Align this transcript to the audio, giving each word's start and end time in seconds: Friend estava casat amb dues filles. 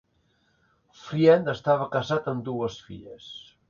Friend 1.03 1.53
estava 1.55 1.89
casat 1.99 2.35
amb 2.35 2.45
dues 2.53 2.85
filles. 2.91 3.35